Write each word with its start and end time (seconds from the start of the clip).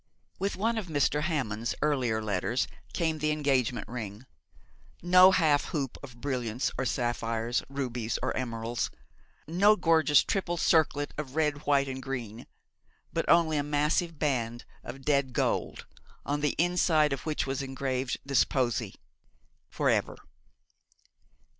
With 0.39 0.55
one 0.55 0.79
of 0.79 0.87
Mr. 0.87 1.21
Hammond's 1.21 1.75
earlier 1.83 2.23
letters 2.23 2.65
came 2.91 3.19
the 3.19 3.29
engagement 3.29 3.87
ring; 3.87 4.25
no 5.03 5.29
half 5.29 5.65
hoop 5.65 5.95
of 6.01 6.19
brilliants 6.19 6.71
or 6.75 6.85
sapphires, 6.85 7.61
rubies 7.69 8.17
or 8.23 8.35
emeralds, 8.35 8.89
no 9.45 9.75
gorgeous 9.75 10.23
triple 10.23 10.57
circlet 10.57 11.13
of 11.19 11.35
red, 11.35 11.67
white, 11.67 11.87
and 11.87 12.01
green; 12.01 12.47
but 13.13 13.29
only 13.29 13.57
a 13.57 13.61
massive 13.63 14.17
band 14.17 14.65
of 14.83 15.05
dead 15.05 15.33
gold, 15.33 15.85
on 16.25 16.39
the 16.41 16.55
inside 16.57 17.13
of 17.13 17.27
which 17.27 17.45
was 17.45 17.61
engraved 17.61 18.17
this 18.25 18.43
posy 18.43 18.95
'For 19.69 19.87
ever.' 19.87 20.17